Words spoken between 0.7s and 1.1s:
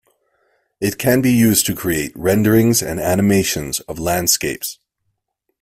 It